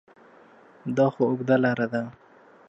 دا 0.97 1.05
خو 1.13 1.21
اوږده 1.29 1.55
لاره 1.63 1.85
ده؟ 1.93 2.01